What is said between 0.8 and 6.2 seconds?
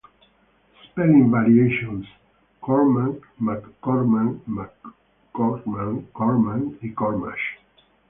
Spelling variations: Cormack, MacCormack, MacCormac, Cormac,